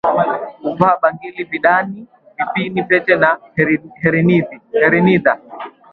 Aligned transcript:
Huvaa 0.61 0.97
bangili 1.01 1.43
vidani 1.43 2.07
vipini 2.37 2.83
pete 2.83 3.15
na 3.15 3.37
herinidha 4.81 5.37